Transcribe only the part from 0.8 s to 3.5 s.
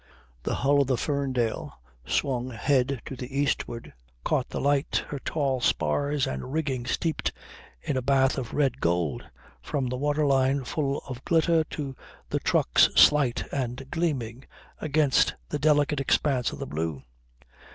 of the Ferndale, swung head to the